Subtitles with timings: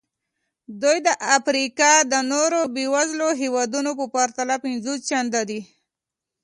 [0.81, 5.61] دوی د افریقا د نورو بېوزلو هېوادونو په پرتله پنځوس چنده دي.